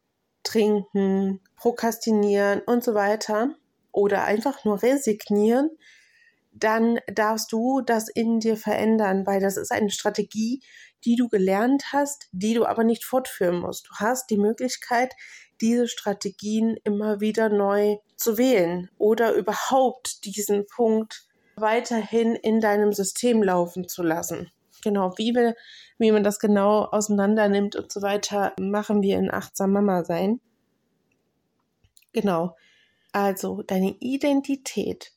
Trinken, 0.42 1.40
Prokrastinieren 1.56 2.60
und 2.60 2.82
so 2.82 2.94
weiter 2.94 3.54
oder 3.92 4.24
einfach 4.24 4.64
nur 4.64 4.82
resignieren, 4.82 5.70
dann 6.54 7.00
darfst 7.12 7.52
du 7.52 7.80
das 7.80 8.08
in 8.08 8.38
dir 8.38 8.56
verändern, 8.56 9.26
weil 9.26 9.40
das 9.40 9.56
ist 9.56 9.72
eine 9.72 9.90
Strategie, 9.90 10.62
die 11.04 11.16
du 11.16 11.28
gelernt 11.28 11.92
hast, 11.92 12.28
die 12.32 12.54
du 12.54 12.64
aber 12.64 12.84
nicht 12.84 13.04
fortführen 13.04 13.58
musst. 13.58 13.88
Du 13.88 13.94
hast 13.96 14.30
die 14.30 14.38
Möglichkeit, 14.38 15.12
diese 15.60 15.88
Strategien 15.88 16.76
immer 16.84 17.20
wieder 17.20 17.48
neu 17.48 17.96
zu 18.16 18.38
wählen 18.38 18.88
oder 18.98 19.34
überhaupt 19.34 20.24
diesen 20.24 20.66
Punkt 20.66 21.26
weiterhin 21.56 22.34
in 22.34 22.60
deinem 22.60 22.92
System 22.92 23.42
laufen 23.42 23.88
zu 23.88 24.02
lassen. 24.02 24.50
Genau, 24.82 25.14
wie, 25.16 25.34
wir, 25.34 25.54
wie 25.98 26.12
man 26.12 26.24
das 26.24 26.38
genau 26.38 26.84
auseinander 26.84 27.48
nimmt 27.48 27.76
und 27.76 27.90
so 27.90 28.02
weiter, 28.02 28.52
machen 28.58 29.02
wir 29.02 29.18
in 29.18 29.32
Achtsam 29.32 29.72
Mama 29.72 30.04
sein. 30.04 30.40
Genau. 32.12 32.56
Also 33.12 33.62
deine 33.62 33.96
Identität 34.00 35.13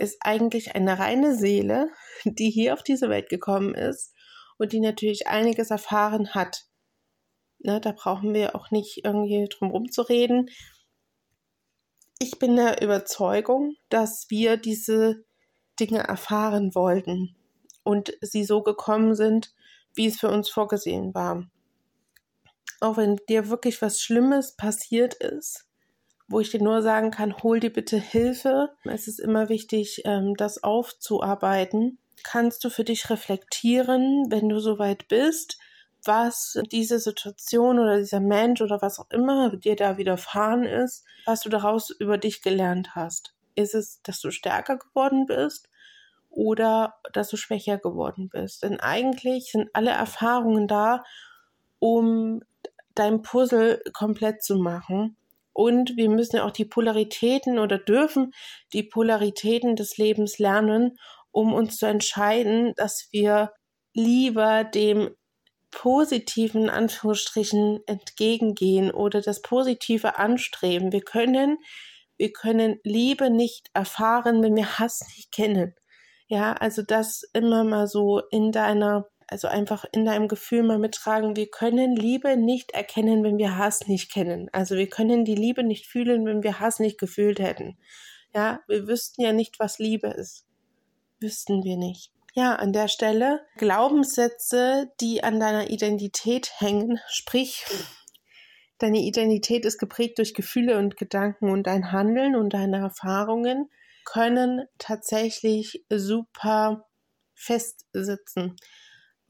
ist 0.00 0.18
eigentlich 0.20 0.74
eine 0.74 0.98
reine 0.98 1.34
Seele, 1.34 1.90
die 2.24 2.50
hier 2.50 2.74
auf 2.74 2.82
diese 2.82 3.08
Welt 3.08 3.28
gekommen 3.28 3.74
ist 3.74 4.14
und 4.58 4.72
die 4.72 4.80
natürlich 4.80 5.26
einiges 5.26 5.70
erfahren 5.70 6.34
hat. 6.34 6.66
Ne, 7.58 7.80
da 7.80 7.92
brauchen 7.92 8.32
wir 8.32 8.54
auch 8.54 8.70
nicht 8.70 9.04
irgendwie 9.04 9.46
drum 9.50 9.70
rumzureden. 9.70 10.48
Ich 12.18 12.38
bin 12.38 12.56
der 12.56 12.82
Überzeugung, 12.82 13.74
dass 13.90 14.26
wir 14.28 14.56
diese 14.56 15.24
Dinge 15.78 16.00
erfahren 16.00 16.74
wollten 16.74 17.36
und 17.82 18.12
sie 18.20 18.44
so 18.44 18.62
gekommen 18.62 19.14
sind, 19.14 19.54
wie 19.94 20.06
es 20.06 20.18
für 20.18 20.30
uns 20.30 20.48
vorgesehen 20.48 21.14
war. 21.14 21.50
Auch 22.80 22.96
wenn 22.96 23.16
dir 23.28 23.48
wirklich 23.48 23.82
was 23.82 24.00
Schlimmes 24.00 24.56
passiert 24.56 25.14
ist, 25.14 25.69
wo 26.30 26.38
ich 26.38 26.50
dir 26.50 26.62
nur 26.62 26.80
sagen 26.80 27.10
kann, 27.10 27.42
hol 27.42 27.58
dir 27.58 27.72
bitte 27.72 27.98
Hilfe. 27.98 28.70
Es 28.84 29.08
ist 29.08 29.18
immer 29.18 29.48
wichtig, 29.48 30.02
ähm, 30.04 30.36
das 30.36 30.62
aufzuarbeiten. 30.62 31.98
Kannst 32.22 32.62
du 32.62 32.70
für 32.70 32.84
dich 32.84 33.10
reflektieren, 33.10 34.26
wenn 34.30 34.48
du 34.48 34.60
soweit 34.60 35.08
bist, 35.08 35.58
was 36.04 36.56
diese 36.70 37.00
Situation 37.00 37.80
oder 37.80 37.98
dieser 37.98 38.20
Mensch 38.20 38.62
oder 38.62 38.80
was 38.80 39.00
auch 39.00 39.10
immer 39.10 39.56
dir 39.56 39.74
da 39.74 39.98
widerfahren 39.98 40.64
ist, 40.64 41.04
was 41.26 41.40
du 41.40 41.48
daraus 41.48 41.90
über 41.90 42.16
dich 42.16 42.42
gelernt 42.42 42.94
hast. 42.94 43.34
Ist 43.56 43.74
es, 43.74 44.00
dass 44.02 44.20
du 44.20 44.30
stärker 44.30 44.78
geworden 44.78 45.26
bist 45.26 45.68
oder 46.30 46.94
dass 47.12 47.28
du 47.28 47.36
schwächer 47.36 47.76
geworden 47.76 48.28
bist? 48.28 48.62
Denn 48.62 48.78
eigentlich 48.78 49.50
sind 49.50 49.68
alle 49.72 49.90
Erfahrungen 49.90 50.68
da, 50.68 51.02
um 51.80 52.42
dein 52.94 53.22
Puzzle 53.22 53.82
komplett 53.92 54.44
zu 54.44 54.56
machen 54.56 55.16
und 55.60 55.94
wir 55.98 56.08
müssen 56.08 56.36
ja 56.36 56.46
auch 56.46 56.52
die 56.52 56.64
Polaritäten 56.64 57.58
oder 57.58 57.76
dürfen 57.76 58.32
die 58.72 58.82
Polaritäten 58.82 59.76
des 59.76 59.98
Lebens 59.98 60.38
lernen, 60.38 60.96
um 61.32 61.52
uns 61.52 61.76
zu 61.76 61.84
entscheiden, 61.84 62.72
dass 62.76 63.08
wir 63.12 63.52
lieber 63.92 64.64
dem 64.64 65.10
positiven 65.70 66.70
Anführungsstrichen 66.70 67.80
entgegengehen 67.86 68.90
oder 68.90 69.20
das 69.20 69.42
Positive 69.42 70.16
anstreben. 70.16 70.92
Wir 70.92 71.02
können, 71.02 71.58
wir 72.16 72.32
können 72.32 72.80
Liebe 72.82 73.28
nicht 73.28 73.68
erfahren, 73.74 74.42
wenn 74.42 74.56
wir 74.56 74.78
Hass 74.78 75.02
nicht 75.14 75.30
kennen. 75.30 75.74
Ja, 76.26 76.54
also 76.54 76.80
das 76.80 77.22
immer 77.34 77.64
mal 77.64 77.86
so 77.86 78.22
in 78.30 78.50
deiner, 78.50 79.10
also 79.30 79.46
einfach 79.48 79.84
in 79.92 80.04
deinem 80.04 80.26
Gefühl 80.26 80.62
mal 80.64 80.78
mittragen. 80.78 81.36
Wir 81.36 81.48
können 81.48 81.94
Liebe 81.94 82.36
nicht 82.36 82.72
erkennen, 82.72 83.22
wenn 83.22 83.38
wir 83.38 83.56
Hass 83.56 83.86
nicht 83.86 84.12
kennen. 84.12 84.48
Also 84.52 84.76
wir 84.76 84.88
können 84.88 85.24
die 85.24 85.36
Liebe 85.36 85.62
nicht 85.62 85.86
fühlen, 85.86 86.26
wenn 86.26 86.42
wir 86.42 86.58
Hass 86.58 86.80
nicht 86.80 86.98
gefühlt 86.98 87.38
hätten. 87.38 87.78
Ja, 88.34 88.60
wir 88.66 88.86
wüssten 88.88 89.22
ja 89.22 89.32
nicht, 89.32 89.60
was 89.60 89.78
Liebe 89.78 90.08
ist. 90.08 90.46
Wüssten 91.20 91.62
wir 91.62 91.76
nicht. 91.76 92.12
Ja, 92.34 92.56
an 92.56 92.72
der 92.72 92.88
Stelle 92.88 93.40
Glaubenssätze, 93.56 94.90
die 95.00 95.22
an 95.22 95.40
deiner 95.40 95.70
Identität 95.70 96.50
hängen, 96.58 97.00
sprich, 97.08 97.64
deine 98.78 98.98
Identität 98.98 99.64
ist 99.64 99.78
geprägt 99.78 100.18
durch 100.18 100.34
Gefühle 100.34 100.78
und 100.78 100.96
Gedanken 100.96 101.50
und 101.50 101.66
dein 101.66 101.92
Handeln 101.92 102.36
und 102.36 102.54
deine 102.54 102.78
Erfahrungen 102.78 103.68
können 104.04 104.66
tatsächlich 104.78 105.84
super 105.88 106.88
festsitzen, 107.34 108.56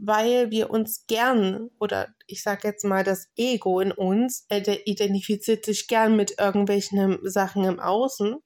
weil 0.02 0.50
wir 0.50 0.71
uns 0.71 1.07
gern 1.07 1.71
oder 1.78 2.09
ich 2.26 2.42
sage 2.42 2.69
jetzt 2.69 2.85
mal 2.85 3.04
das 3.04 3.28
Ego 3.37 3.80
in 3.80 3.92
uns 3.92 4.47
äh, 4.49 4.78
identifiziert 4.85 5.64
sich 5.64 5.88
gern 5.88 6.16
mit 6.16 6.38
irgendwelchen 6.38 7.19
Sachen 7.28 7.64
im 7.64 7.80
Außen, 7.80 8.37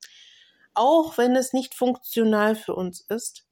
auch 0.75 1.19
wenn 1.19 1.37
es 1.37 1.53
nicht 1.53 1.75
funktional 1.75 2.57
für 2.57 2.75
uns 2.75 3.01
ist 3.01 3.45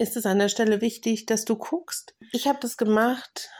ist 0.00 0.16
es 0.16 0.24
an 0.24 0.38
der 0.38 0.48
Stelle 0.48 0.80
wichtig, 0.80 1.26
dass 1.26 1.44
du 1.44 1.56
guckst. 1.56 2.16
Ich 2.32 2.48
habe 2.48 2.58
das 2.58 2.78
gemacht. 2.78 3.50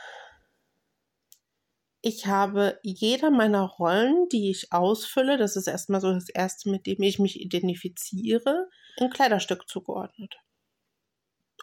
Ich 2.01 2.25
habe 2.25 2.79
jeder 2.81 3.29
meiner 3.29 3.61
Rollen, 3.61 4.27
die 4.29 4.49
ich 4.49 4.73
ausfülle, 4.73 5.37
das 5.37 5.55
ist 5.55 5.67
erstmal 5.67 6.01
so 6.01 6.11
das 6.11 6.29
erste, 6.29 6.71
mit 6.71 6.87
dem 6.87 7.03
ich 7.03 7.19
mich 7.19 7.39
identifiziere, 7.39 8.67
ein 8.99 9.11
Kleiderstück 9.11 9.69
zugeordnet. 9.69 10.35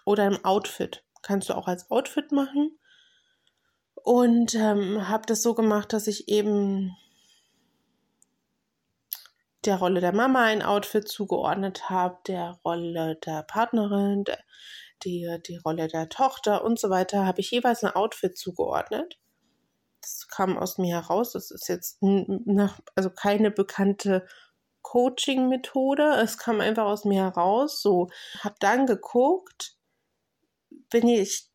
Oder 0.09 0.25
im 0.27 0.43
Outfit. 0.43 1.05
Kannst 1.21 1.51
du 1.51 1.55
auch 1.55 1.69
als 1.69 1.91
Outfit 1.91 2.33
machen. 2.33 2.79
Und 3.95 4.55
ähm, 4.55 5.07
habe 5.07 5.27
das 5.27 5.43
so 5.43 5.53
gemacht, 5.53 5.93
dass 5.93 6.07
ich 6.07 6.29
eben 6.29 6.97
der 9.67 9.77
Rolle 9.77 10.01
der 10.01 10.15
Mama 10.15 10.45
ein 10.45 10.63
Outfit 10.63 11.07
zugeordnet 11.07 11.91
habe, 11.91 12.17
der 12.27 12.59
Rolle 12.65 13.17
der 13.17 13.43
Partnerin, 13.43 14.25
der, 14.25 14.39
die, 15.03 15.29
die 15.47 15.59
Rolle 15.59 15.89
der 15.89 16.09
Tochter 16.09 16.65
und 16.65 16.81
so 16.81 16.89
weiter, 16.89 17.27
habe 17.27 17.43
ich 17.43 17.51
jeweils 17.51 17.85
ein 17.85 17.95
Outfit 17.95 18.39
zugeordnet. 18.39 19.19
Das 20.01 20.27
kam 20.29 20.57
aus 20.57 20.79
mir 20.79 21.03
heraus. 21.03 21.33
Das 21.33 21.51
ist 21.51 21.69
jetzt 21.69 21.99
nach, 22.01 22.81
also 22.95 23.11
keine 23.11 23.51
bekannte 23.51 24.27
Coaching-Methode. 24.81 26.15
Es 26.23 26.39
kam 26.39 26.63
einfach 26.63 26.87
aus 26.87 27.05
mir 27.05 27.25
heraus. 27.25 27.83
So, 27.83 28.09
habe 28.41 28.55
dann 28.59 28.87
geguckt, 28.87 29.78
wenn 30.91 31.09
ich, 31.09 31.49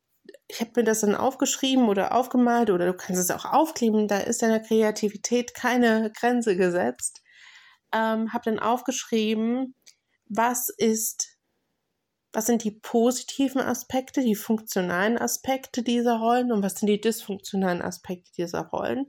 ich 0.48 0.60
habe 0.60 0.72
mir 0.76 0.84
das 0.84 1.00
dann 1.00 1.14
aufgeschrieben 1.14 1.88
oder 1.88 2.14
aufgemalt 2.14 2.70
oder 2.70 2.86
du 2.86 2.94
kannst 2.94 3.20
es 3.20 3.30
auch 3.30 3.44
aufkleben. 3.44 4.08
Da 4.08 4.18
ist 4.18 4.42
deiner 4.42 4.60
Kreativität 4.60 5.54
keine 5.54 6.12
Grenze 6.12 6.56
gesetzt 6.56 7.20
ähm, 7.94 8.32
habe 8.32 8.50
dann 8.50 8.58
aufgeschrieben, 8.58 9.74
was 10.28 10.68
ist, 10.68 11.38
was 12.32 12.46
sind 12.46 12.64
die 12.64 12.72
positiven 12.72 13.60
Aspekte, 13.60 14.22
die 14.22 14.34
funktionalen 14.34 15.16
Aspekte 15.16 15.82
dieser 15.82 16.18
Rollen 16.18 16.50
und 16.50 16.62
was 16.62 16.80
sind 16.80 16.88
die 16.88 17.00
dysfunktionalen 17.00 17.80
Aspekte 17.80 18.32
dieser 18.36 18.66
Rollen, 18.66 19.06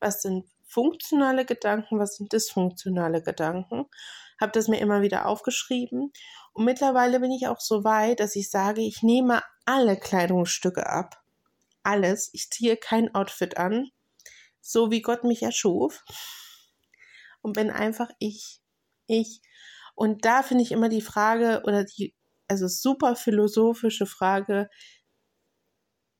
was 0.00 0.22
sind 0.22 0.46
funktionale 0.68 1.44
Gedanken, 1.44 1.98
was 1.98 2.16
sind 2.16 2.32
dysfunktionale 2.32 3.22
Gedanken. 3.22 3.86
Habe 4.40 4.52
das 4.52 4.68
mir 4.68 4.78
immer 4.78 5.02
wieder 5.02 5.26
aufgeschrieben 5.26 6.12
und 6.58 6.64
mittlerweile 6.64 7.20
bin 7.20 7.30
ich 7.30 7.46
auch 7.46 7.60
so 7.60 7.84
weit, 7.84 8.18
dass 8.18 8.34
ich 8.34 8.50
sage, 8.50 8.80
ich 8.80 9.04
nehme 9.04 9.44
alle 9.64 9.96
Kleidungsstücke 9.96 10.88
ab. 10.88 11.22
Alles. 11.84 12.30
Ich 12.32 12.50
ziehe 12.50 12.76
kein 12.76 13.14
Outfit 13.14 13.58
an, 13.58 13.92
so 14.60 14.90
wie 14.90 15.00
Gott 15.00 15.22
mich 15.22 15.44
erschuf 15.44 16.04
und 17.42 17.52
bin 17.52 17.70
einfach 17.70 18.10
ich. 18.18 18.60
Ich. 19.06 19.40
Und 19.94 20.24
da 20.24 20.42
finde 20.42 20.64
ich 20.64 20.72
immer 20.72 20.88
die 20.88 21.00
Frage 21.00 21.62
oder 21.64 21.84
die, 21.84 22.12
also 22.48 22.66
super 22.66 23.14
philosophische 23.14 24.06
Frage 24.06 24.68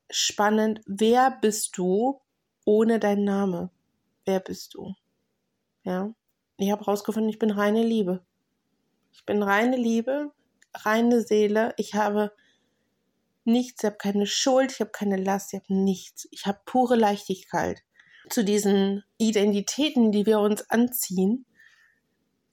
spannend. 0.09 0.83
Wer 0.87 1.33
bist 1.33 1.77
du 1.77 2.21
ohne 2.65 3.01
deinen 3.01 3.25
Name? 3.25 3.73
Wer 4.25 4.39
bist 4.39 4.75
du? 4.75 4.95
Ja. 5.83 6.15
Ich 6.59 6.71
habe 6.71 6.85
herausgefunden, 6.85 7.29
ich 7.29 7.41
bin 7.41 7.51
reine 7.51 7.83
Liebe. 7.83 8.25
Ich 9.19 9.27
bin 9.27 9.43
reine 9.43 9.77
Liebe, 9.77 10.31
reine 10.75 11.23
Seele. 11.23 11.75
Ich 11.77 11.95
habe 11.95 12.33
nichts, 13.45 13.83
ich 13.83 13.87
habe 13.87 13.97
keine 13.97 14.27
Schuld, 14.27 14.71
ich 14.71 14.81
habe 14.81 14.93
keine 14.93 15.17
Last, 15.17 15.53
ich 15.53 15.61
habe 15.61 15.75
nichts. 15.75 16.29
Ich 16.31 16.47
habe 16.47 16.61
pure 16.65 16.95
Leichtigkeit 16.95 17.83
zu 18.31 18.45
diesen 18.45 19.03
Identitäten, 19.17 20.13
die 20.13 20.25
wir 20.25 20.39
uns 20.39 20.71
anziehen. 20.71 21.47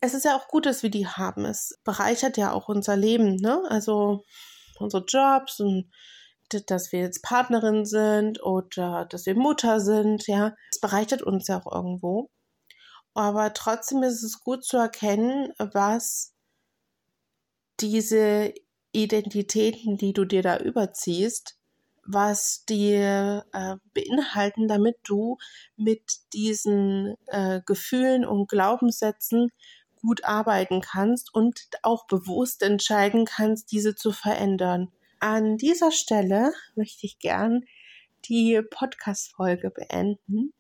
Es 0.02 0.16
ist 0.16 0.26
ja 0.26 0.36
auch 0.36 0.48
gut, 0.48 0.66
dass 0.66 0.82
wir 0.82 0.90
die 0.90 1.08
haben. 1.08 1.46
Es 1.46 1.80
bereichert 1.84 2.36
ja 2.36 2.52
auch 2.52 2.68
unser 2.68 2.96
Leben, 2.98 3.36
ne? 3.36 3.62
Also 3.70 4.24
unsere 4.80 5.06
Jobs 5.06 5.60
und 5.60 5.92
dass 6.68 6.92
wir 6.92 7.00
jetzt 7.00 7.22
Partnerin 7.22 7.86
sind 7.86 8.42
oder 8.42 9.06
dass 9.06 9.28
wir 9.28 9.36
Mutter 9.36 9.80
sind, 9.80 10.26
ja. 10.26 10.56
Es 10.72 10.80
bereichert 10.80 11.22
uns 11.22 11.48
ja 11.48 11.62
auch 11.62 11.72
irgendwo. 11.72 12.32
Aber 13.14 13.54
trotzdem 13.54 14.02
ist 14.02 14.24
es 14.24 14.42
gut 14.42 14.66
zu 14.66 14.78
erkennen, 14.78 15.54
was 15.60 16.35
diese 17.80 18.54
Identitäten, 18.92 19.98
die 19.98 20.14
du 20.14 20.26
dir 20.26 20.42
da 20.42 20.58
überziehst, 20.58 21.58
was 22.06 22.66
die 22.66 22.94
äh, 22.94 23.42
beinhalten, 23.94 24.68
damit 24.68 24.98
du 25.04 25.38
mit 25.76 26.04
diesen 26.34 27.16
äh, 27.28 27.62
Gefühlen 27.66 28.26
und 28.26 28.48
Glaubenssätzen 28.48 29.52
gut 29.96 30.24
arbeiten 30.24 30.82
kannst 30.82 31.34
und 31.34 31.68
auch 31.82 32.06
bewusst 32.06 32.62
entscheiden 32.62 33.26
kannst, 33.26 33.72
diese 33.72 33.96
zu 33.96 34.12
verändern. 34.12 34.92
An 35.20 35.58
dieser 35.58 35.92
Stelle 35.92 36.54
möchte 36.76 37.08
ich 37.08 37.18
gern 37.18 37.66
die 38.26 38.62
Podcast-Folge 38.70 39.72
beenden. 39.72 40.54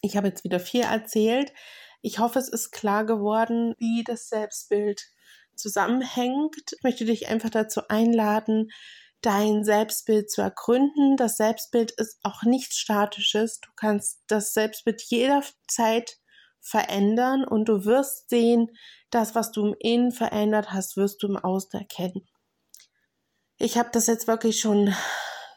Ich 0.00 0.16
habe 0.16 0.28
jetzt 0.28 0.44
wieder 0.44 0.60
viel 0.60 0.82
erzählt. 0.82 1.52
Ich 2.00 2.18
hoffe, 2.18 2.38
es 2.38 2.48
ist 2.48 2.70
klar 2.70 3.04
geworden, 3.04 3.74
wie 3.78 4.02
das 4.02 4.30
Selbstbild 4.30 5.10
zusammenhängt. 5.60 6.56
Ich 6.72 6.82
möchte 6.82 7.04
dich 7.04 7.28
einfach 7.28 7.50
dazu 7.50 7.82
einladen, 7.88 8.70
dein 9.22 9.64
Selbstbild 9.64 10.30
zu 10.30 10.40
ergründen. 10.40 11.16
Das 11.16 11.36
Selbstbild 11.36 11.92
ist 11.92 12.18
auch 12.22 12.42
nichts 12.42 12.78
Statisches. 12.78 13.60
Du 13.60 13.68
kannst 13.76 14.20
das 14.26 14.52
Selbstbild 14.52 15.02
jederzeit 15.02 16.18
verändern 16.60 17.44
und 17.44 17.68
du 17.68 17.84
wirst 17.84 18.28
sehen, 18.28 18.68
das, 19.10 19.34
was 19.34 19.50
du 19.50 19.66
im 19.66 19.76
Innen 19.78 20.12
verändert 20.12 20.72
hast, 20.72 20.96
wirst 20.96 21.22
du 21.22 21.28
im 21.28 21.36
Außen 21.36 21.78
erkennen. 21.78 22.28
Ich 23.58 23.76
habe 23.76 23.90
das 23.92 24.06
jetzt 24.06 24.26
wirklich 24.26 24.60
schon 24.60 24.94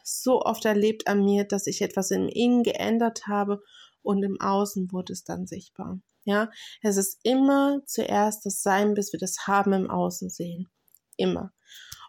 so 0.02 0.42
oft 0.42 0.64
erlebt 0.64 1.06
an 1.06 1.24
mir, 1.24 1.44
dass 1.44 1.66
ich 1.66 1.80
etwas 1.80 2.10
im 2.10 2.28
Innen 2.28 2.62
geändert 2.62 3.26
habe 3.26 3.62
und 4.02 4.22
im 4.22 4.40
Außen 4.40 4.92
wurde 4.92 5.12
es 5.12 5.24
dann 5.24 5.46
sichtbar. 5.46 5.98
Ja, 6.24 6.50
es 6.82 6.96
ist 6.96 7.20
immer 7.22 7.80
zuerst 7.86 8.46
das 8.46 8.62
Sein, 8.62 8.94
bis 8.94 9.12
wir 9.12 9.20
das 9.20 9.46
Haben 9.46 9.72
im 9.74 9.90
Außen 9.90 10.30
sehen. 10.30 10.70
Immer. 11.16 11.52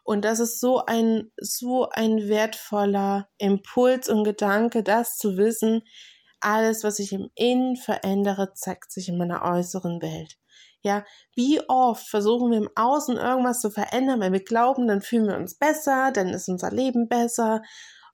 Und 0.03 0.23
das 0.23 0.39
ist 0.39 0.59
so 0.59 0.85
ein, 0.85 1.31
so 1.37 1.89
ein 1.89 2.29
wertvoller 2.29 3.27
Impuls 3.37 4.07
und 4.07 4.23
Gedanke, 4.23 4.83
das 4.83 5.17
zu 5.17 5.35
wissen, 5.35 5.81
alles, 6.39 6.83
was 6.83 6.99
ich 6.99 7.11
im 7.11 7.31
Innen 7.33 7.75
verändere, 7.75 8.53
zeigt 8.53 8.91
sich 8.91 9.09
in 9.09 9.17
meiner 9.17 9.41
äußeren 9.41 10.01
Welt. 10.01 10.37
Ja, 10.81 11.03
wie 11.33 11.59
oft 11.67 12.07
versuchen 12.07 12.51
wir 12.51 12.59
im 12.59 12.69
Außen 12.75 13.17
irgendwas 13.17 13.59
zu 13.61 13.71
verändern, 13.71 14.19
weil 14.19 14.31
wir 14.31 14.43
glauben, 14.43 14.87
dann 14.87 15.01
fühlen 15.01 15.27
wir 15.27 15.37
uns 15.37 15.57
besser, 15.57 16.11
dann 16.11 16.29
ist 16.29 16.47
unser 16.47 16.69
Leben 16.69 17.07
besser. 17.09 17.63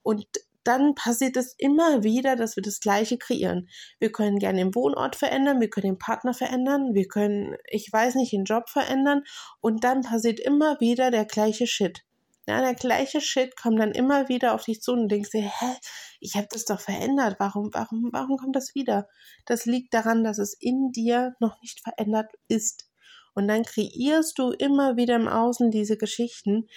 Und 0.01 0.25
dann 0.63 0.95
passiert 0.95 1.37
es 1.37 1.55
immer 1.57 2.03
wieder, 2.03 2.35
dass 2.35 2.55
wir 2.55 2.63
das 2.63 2.79
Gleiche 2.79 3.17
kreieren. 3.17 3.67
Wir 3.99 4.11
können 4.11 4.39
gerne 4.39 4.59
den 4.59 4.75
Wohnort 4.75 5.15
verändern, 5.15 5.59
wir 5.59 5.69
können 5.69 5.93
den 5.93 5.99
Partner 5.99 6.33
verändern, 6.33 6.93
wir 6.93 7.07
können, 7.07 7.55
ich 7.69 7.89
weiß 7.91 8.15
nicht, 8.15 8.33
den 8.33 8.45
Job 8.45 8.69
verändern 8.69 9.23
und 9.59 9.83
dann 9.83 10.01
passiert 10.01 10.39
immer 10.39 10.79
wieder 10.79 11.11
der 11.11 11.25
gleiche 11.25 11.67
Shit. 11.67 12.03
Ja, 12.47 12.59
der 12.59 12.73
gleiche 12.73 13.21
Shit 13.21 13.55
kommt 13.55 13.79
dann 13.79 13.91
immer 13.91 14.27
wieder 14.27 14.55
auf 14.55 14.65
dich 14.65 14.81
zu 14.81 14.93
und 14.93 15.09
denkst 15.09 15.29
dir, 15.29 15.43
hä, 15.43 15.75
ich 16.19 16.35
habe 16.35 16.47
das 16.49 16.65
doch 16.65 16.79
verändert. 16.79 17.35
Warum, 17.39 17.69
warum, 17.71 18.09
warum 18.11 18.37
kommt 18.37 18.55
das 18.55 18.73
wieder? 18.73 19.07
Das 19.45 19.65
liegt 19.65 19.93
daran, 19.93 20.23
dass 20.23 20.39
es 20.39 20.55
in 20.59 20.91
dir 20.91 21.35
noch 21.39 21.61
nicht 21.61 21.81
verändert 21.81 22.31
ist. 22.47 22.89
Und 23.33 23.47
dann 23.47 23.63
kreierst 23.63 24.37
du 24.37 24.51
immer 24.51 24.97
wieder 24.97 25.15
im 25.15 25.27
Außen 25.27 25.71
diese 25.71 25.97
Geschichten, 25.97 26.67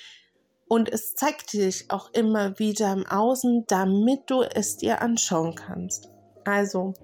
und 0.74 0.92
es 0.92 1.14
zeigt 1.14 1.50
sich 1.50 1.88
auch 1.88 2.10
immer 2.14 2.58
wieder 2.58 2.92
im 2.92 3.06
Außen, 3.06 3.62
damit 3.68 4.22
du 4.26 4.42
es 4.42 4.76
dir 4.76 5.02
anschauen 5.02 5.54
kannst. 5.54 6.10
Also, 6.44 6.94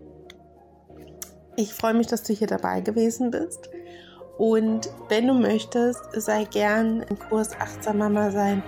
ich 1.55 1.73
freue 1.73 1.95
mich, 1.95 2.09
dass 2.09 2.25
du 2.25 2.33
hier 2.33 2.49
dabei 2.49 2.81
gewesen 2.81 3.31
bist. 3.31 3.71
Und 4.39 4.91
wenn 5.09 5.29
du 5.29 5.35
möchtest, 5.35 6.01
sei 6.15 6.47
gern 6.47 7.03
im 7.03 7.17
Kurs 7.17 7.53
Achtsam 7.61 7.99
Mama 7.99 8.33
sein 8.33 8.65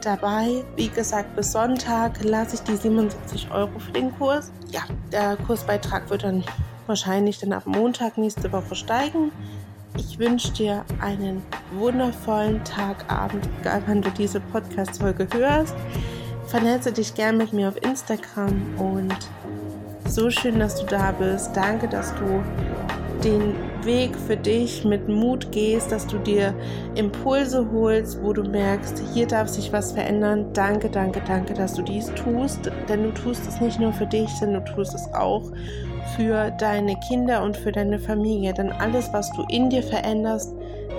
dabei. 0.00 0.62
Wie 0.76 0.90
gesagt, 0.90 1.34
bis 1.34 1.50
Sonntag 1.50 2.22
lasse 2.22 2.54
ich 2.54 2.60
die 2.60 2.76
77 2.76 3.50
Euro 3.50 3.76
für 3.80 3.90
den 3.90 4.16
Kurs. 4.16 4.52
Ja, 4.70 4.82
der 5.10 5.36
Kursbeitrag 5.38 6.08
wird 6.08 6.22
dann 6.22 6.44
wahrscheinlich 6.86 7.40
dann 7.40 7.52
ab 7.52 7.66
Montag 7.66 8.16
nächste 8.16 8.52
Woche 8.52 8.76
steigen. 8.76 9.32
Ich 9.98 10.18
wünsche 10.18 10.52
dir 10.52 10.84
einen 11.00 11.42
wundervollen 11.72 12.62
Tag, 12.64 13.10
Abend, 13.10 13.48
egal 13.60 13.82
wann 13.86 14.02
du 14.02 14.10
diese 14.10 14.40
Podcast-Folge 14.40 15.26
hörst. 15.32 15.74
Vernetze 16.46 16.92
dich 16.92 17.14
gern 17.14 17.38
mit 17.38 17.52
mir 17.52 17.68
auf 17.68 17.82
Instagram 17.82 18.60
und 18.78 19.16
so 20.06 20.30
schön, 20.30 20.58
dass 20.58 20.80
du 20.80 20.86
da 20.86 21.12
bist. 21.12 21.56
Danke, 21.56 21.88
dass 21.88 22.14
du 22.14 22.42
den 23.24 23.54
Weg 23.84 24.14
für 24.16 24.36
dich 24.36 24.84
mit 24.84 25.08
Mut 25.08 25.50
gehst, 25.50 25.90
dass 25.90 26.06
du 26.06 26.18
dir 26.18 26.54
Impulse 26.94 27.66
holst, 27.72 28.22
wo 28.22 28.32
du 28.32 28.42
merkst, 28.42 29.02
hier 29.14 29.26
darf 29.26 29.48
sich 29.48 29.72
was 29.72 29.92
verändern. 29.92 30.52
Danke, 30.52 30.90
danke, 30.90 31.22
danke, 31.26 31.54
dass 31.54 31.74
du 31.74 31.82
dies 31.82 32.12
tust, 32.14 32.70
denn 32.88 33.04
du 33.04 33.10
tust 33.12 33.46
es 33.48 33.60
nicht 33.60 33.80
nur 33.80 33.92
für 33.92 34.06
dich, 34.06 34.28
sondern 34.38 34.64
du 34.64 34.74
tust 34.74 34.94
es 34.94 35.12
auch 35.14 35.50
für 36.14 36.50
deine 36.52 36.98
Kinder 37.00 37.42
und 37.42 37.56
für 37.56 37.72
deine 37.72 37.98
Familie. 37.98 38.52
Denn 38.54 38.72
alles, 38.72 39.12
was 39.12 39.30
du 39.32 39.44
in 39.48 39.70
dir 39.70 39.82
veränderst, 39.82 40.52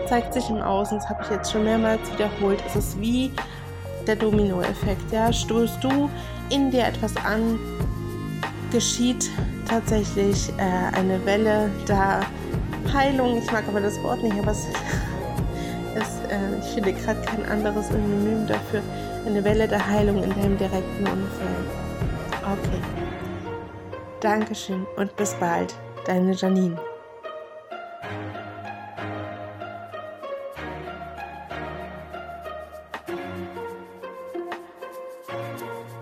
zeigt 0.07 0.33
sich 0.33 0.49
im 0.49 0.61
Außen. 0.61 0.97
Das 0.97 1.09
habe 1.09 1.23
ich 1.23 1.29
jetzt 1.29 1.51
schon 1.51 1.63
mehrmals 1.63 2.01
wiederholt. 2.13 2.61
Es 2.67 2.75
ist 2.75 2.99
wie 2.99 3.31
der 4.05 4.15
Dominoeffekt. 4.15 5.11
Ja, 5.11 5.31
stoßt 5.31 5.83
du 5.83 6.09
in 6.49 6.71
dir 6.71 6.85
etwas 6.85 7.15
an, 7.17 7.59
geschieht 8.71 9.29
tatsächlich 9.67 10.49
äh, 10.57 10.97
eine 10.97 11.23
Welle 11.25 11.69
der 11.87 12.21
Heilung. 12.93 13.37
Ich 13.37 13.51
mag 13.51 13.63
aber 13.67 13.81
das 13.81 14.01
Wort 14.03 14.23
nicht, 14.23 14.37
aber 14.39 14.51
es, 14.51 14.65
es 15.95 16.31
äh, 16.31 16.59
ich 16.61 16.73
finde 16.73 16.93
gerade 16.93 17.21
kein 17.21 17.45
anderes 17.45 17.87
Synonym 17.89 18.47
dafür. 18.47 18.81
Eine 19.25 19.43
Welle 19.43 19.67
der 19.67 19.85
Heilung 19.85 20.23
in 20.23 20.29
deinem 20.29 20.57
direkten 20.57 21.05
Umfeld. 21.05 21.67
Okay. 22.43 23.06
Dankeschön 24.19 24.87
und 24.95 25.15
bis 25.15 25.33
bald, 25.35 25.75
deine 26.05 26.33
Janine. 26.33 26.79